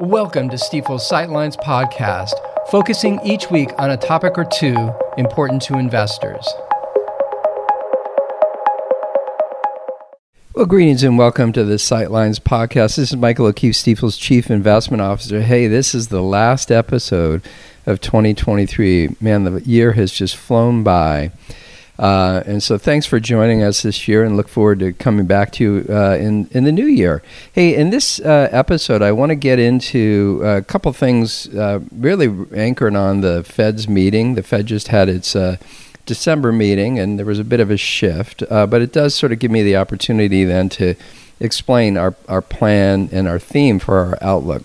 [0.00, 2.30] Welcome to Stifel's Sightlines podcast,
[2.70, 6.46] focusing each week on a topic or two important to investors.
[10.54, 12.94] Well, greetings and welcome to the Sightlines podcast.
[12.94, 15.42] This is Michael O'Keefe, Stifel's Chief Investment Officer.
[15.42, 17.42] Hey, this is the last episode
[17.84, 19.16] of 2023.
[19.20, 21.32] Man, the year has just flown by.
[21.98, 25.50] Uh, and so thanks for joining us this year and look forward to coming back
[25.50, 27.22] to you uh, in, in the new year.
[27.52, 32.32] Hey, in this uh, episode, I want to get into a couple things uh, really
[32.54, 34.34] anchored on the Fed's meeting.
[34.34, 35.56] The Fed just had its uh,
[36.06, 39.32] December meeting and there was a bit of a shift, uh, but it does sort
[39.32, 40.94] of give me the opportunity then to
[41.40, 44.62] explain our, our plan and our theme for our outlook.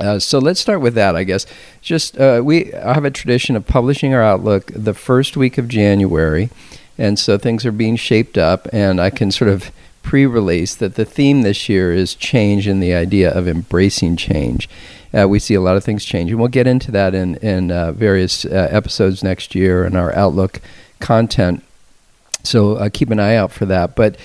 [0.00, 1.46] Uh, so let's start with that, I guess.
[1.82, 6.48] Just uh, we have a tradition of publishing our outlook the first week of January,
[6.96, 9.70] and so things are being shaped up, and I can sort of
[10.02, 14.68] pre-release that the theme this year is change and the idea of embracing change.
[15.12, 17.70] Uh, we see a lot of things change, and we'll get into that in in
[17.70, 20.60] uh, various uh, episodes next year and our outlook
[20.98, 21.62] content.
[22.42, 24.16] So keep an eye out for that, but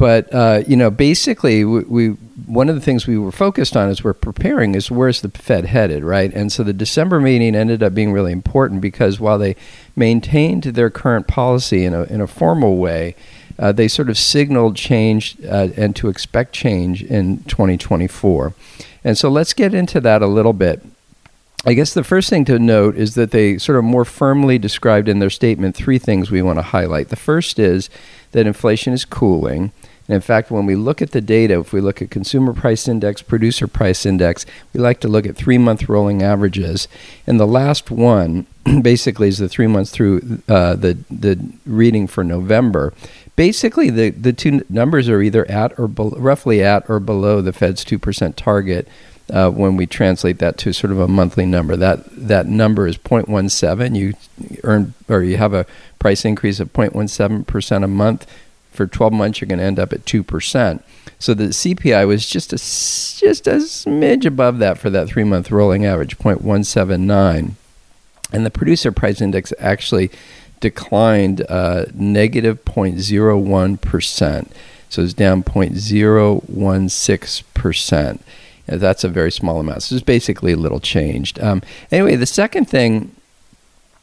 [0.00, 2.08] but uh, you know, basically, we, we,
[2.46, 5.66] one of the things we were focused on as we're preparing is where's the Fed
[5.66, 6.32] headed, right?
[6.32, 9.56] And so the December meeting ended up being really important because while they
[9.94, 13.14] maintained their current policy in a in a formal way,
[13.58, 18.54] uh, they sort of signaled change uh, and to expect change in 2024.
[19.04, 20.82] And so let's get into that a little bit.
[21.64, 25.08] I guess the first thing to note is that they sort of more firmly described
[25.08, 27.08] in their statement three things we want to highlight.
[27.10, 27.90] The first is
[28.32, 29.72] that inflation is cooling.
[30.08, 32.88] And in fact, when we look at the data, if we look at consumer price
[32.88, 36.88] index, producer price index, we like to look at three month rolling averages.
[37.26, 38.46] And the last one
[38.82, 42.94] basically is the three months through uh, the, the reading for November.
[43.36, 47.52] Basically, the, the two numbers are either at or be- roughly at or below the
[47.52, 48.88] Fed's 2% target.
[49.32, 51.76] Uh, when we translate that to sort of a monthly number.
[51.76, 53.96] That that number is 0.17.
[53.96, 54.14] You
[54.64, 55.66] earn or you have a
[55.98, 58.26] price increase of 0.17 percent a month
[58.70, 60.82] for 12 months, you're going to end up at 2%.
[61.18, 65.50] So the CPI was just a, just a smidge above that for that three month
[65.50, 67.52] rolling average, 0.179.
[68.32, 70.12] And the producer price index actually
[70.60, 74.48] declined uh, negative 0.01%.
[74.88, 78.20] So it's down 0.016%.
[78.78, 79.82] That's a very small amount.
[79.82, 81.40] So it's basically a little changed.
[81.40, 83.14] Um, anyway, the second thing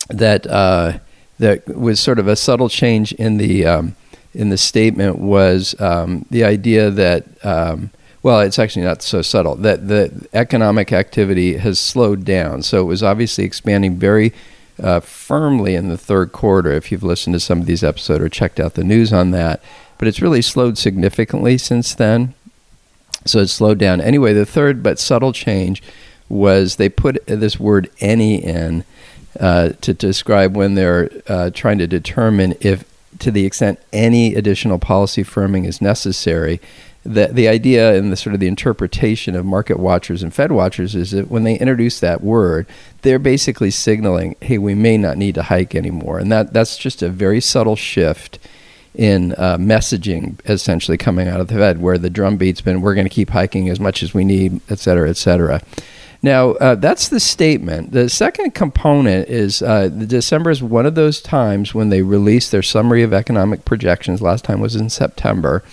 [0.09, 0.99] that uh,
[1.39, 3.95] that was sort of a subtle change in the um,
[4.37, 7.89] in the statement was um, the idea that, um,
[8.21, 12.61] well, it's actually not so subtle, that the economic activity has slowed down.
[12.61, 14.33] So it was obviously expanding very
[14.81, 18.29] uh, firmly in the third quarter, if you've listened to some of these episodes or
[18.29, 19.59] checked out the news on that.
[19.97, 22.35] But it's really slowed significantly since then.
[23.27, 24.01] So it slowed down.
[24.01, 25.83] Anyway, the third but subtle change
[26.29, 28.83] was they put this word any in
[29.39, 32.83] uh, to describe when they're uh, trying to determine if
[33.19, 36.59] to the extent any additional policy firming is necessary,
[37.03, 40.93] the, the idea and the sort of the interpretation of market watchers and Fed watchers
[40.93, 42.67] is that when they introduce that word,
[43.01, 46.19] they're basically signaling, hey, we may not need to hike anymore.
[46.19, 48.39] And that, that's just a very subtle shift
[48.97, 53.05] in uh, messaging essentially coming out of the Fed, where the drumbeat's been, we're going
[53.05, 55.61] to keep hiking as much as we need, et cetera, et cetera.
[56.23, 57.91] Now, uh, that's the statement.
[57.91, 62.63] The second component is uh, December is one of those times when they release their
[62.63, 64.19] summary of economic projections.
[64.19, 65.63] Last time was in September.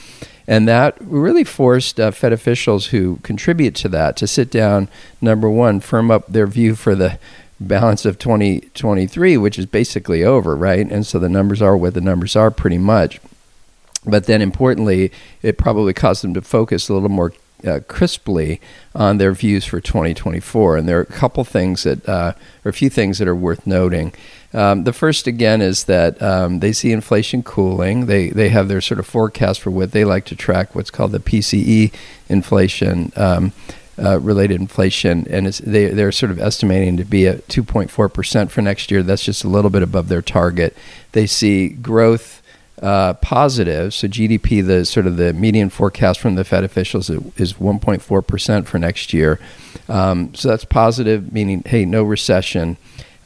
[0.46, 4.90] And that really forced uh, Fed officials who contribute to that to sit down,
[5.22, 7.18] number one, firm up their view for the
[7.60, 10.86] balance of 2023, which is basically over, right?
[10.90, 13.20] And so the numbers are what the numbers are pretty much.
[14.06, 17.32] But then importantly, it probably caused them to focus a little more
[17.66, 18.60] uh, crisply
[18.94, 20.76] on their views for 2024.
[20.76, 22.34] And there are a couple things that, uh,
[22.64, 24.12] or a few things that are worth noting.
[24.52, 28.06] Um, the first, again, is that um, they see inflation cooling.
[28.06, 31.12] They, they have their sort of forecast for what they like to track, what's called
[31.12, 31.92] the PCE
[32.28, 33.12] inflation.
[33.16, 33.52] Um,
[33.98, 38.62] uh, related inflation, and they they're sort of estimating to be at 2.4 percent for
[38.62, 39.02] next year.
[39.02, 40.76] That's just a little bit above their target.
[41.12, 42.42] They see growth
[42.82, 43.94] uh, positive.
[43.94, 48.68] So GDP, the sort of the median forecast from the Fed officials is 1.4 percent
[48.68, 49.38] for next year.
[49.88, 52.76] Um, so that's positive, meaning hey, no recession.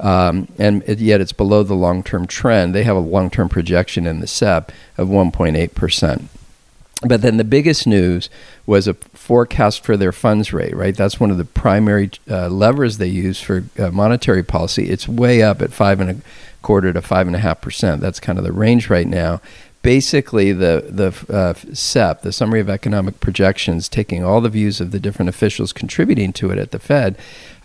[0.00, 2.72] Um, and yet it's below the long-term trend.
[2.72, 6.28] They have a long-term projection in the SEP of 1.8 percent.
[7.02, 8.28] But then the biggest news
[8.66, 8.94] was a
[9.28, 10.96] forecast for their funds rate, right?
[10.96, 14.88] That's one of the primary uh, levers they use for uh, monetary policy.
[14.88, 16.16] It's way up at five and a
[16.62, 18.00] quarter to five and a half percent.
[18.00, 19.42] That's kind of the range right now.
[19.82, 24.92] basically the the uh, SEP, the Summary of Economic Projections, taking all the views of
[24.92, 27.14] the different officials contributing to it at the Fed.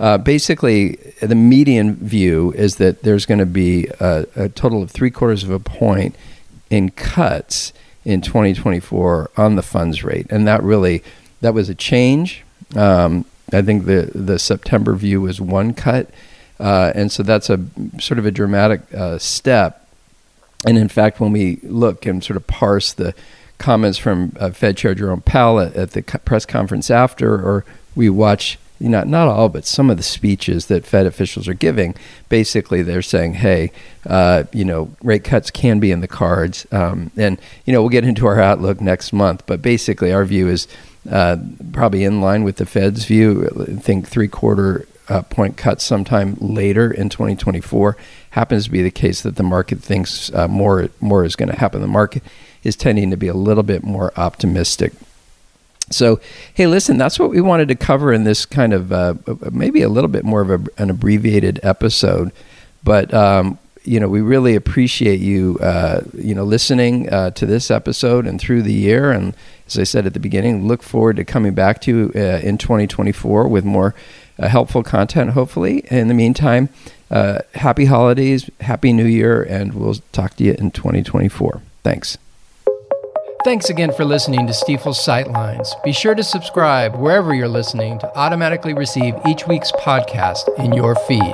[0.02, 4.92] Uh, basically, the median view is that there's going to be a, a total of
[4.92, 6.14] three quarters of a point
[6.70, 7.72] in cuts
[8.04, 11.02] in 2024 on the funds rate, and that really
[11.44, 12.44] that was a change.
[12.76, 16.10] Um, I think the the September view was one cut,
[16.60, 17.64] uh, and so that's a
[18.00, 19.88] sort of a dramatic uh, step.
[20.66, 23.14] And in fact, when we look and sort of parse the
[23.58, 27.66] comments from uh, Fed Chair Jerome Powell at, at the press conference after, or
[27.96, 31.96] we watch not not all, but some of the speeches that Fed officials are giving,
[32.30, 33.72] basically they're saying, "Hey,
[34.08, 37.90] uh, you know, rate cuts can be in the cards," um, and you know we'll
[37.90, 39.44] get into our outlook next month.
[39.46, 40.68] But basically, our view is
[41.10, 41.38] uh,
[41.72, 43.50] probably in line with the Fed's view.
[43.60, 47.98] I think three quarter uh, point cuts sometime later in 2024
[48.32, 51.60] happens to be the case that the market thinks uh, more more is going to
[51.60, 51.82] happen.
[51.82, 52.24] The market
[52.64, 54.94] is tending to be a little bit more optimistic.
[55.90, 56.22] So,
[56.54, 59.16] hey, listen, that's what we wanted to cover in this kind of uh,
[59.52, 62.32] maybe a little bit more of a, an abbreviated episode,
[62.84, 67.70] but um, you know we really appreciate you uh, you know listening uh, to this
[67.70, 69.12] episode and through the year.
[69.12, 69.36] And
[69.76, 72.58] as I said at the beginning, look forward to coming back to you uh, in
[72.58, 73.96] 2024 with more
[74.40, 75.32] uh, helpful content.
[75.32, 76.70] Hopefully, in the meantime,
[77.12, 81.62] uh, happy holidays, happy New Year, and we'll talk to you in 2024.
[81.84, 82.18] Thanks.
[83.44, 85.72] Thanks again for listening to Stifel's Sightlines.
[85.84, 90.96] Be sure to subscribe wherever you're listening to automatically receive each week's podcast in your
[90.96, 91.34] feed.